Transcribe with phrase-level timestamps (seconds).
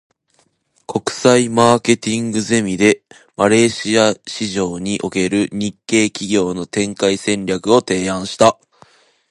[0.87, 3.03] 国際マーケティングゼミで、
[3.37, 8.57] マレーシア市場における日系企業の展開戦略を提案した。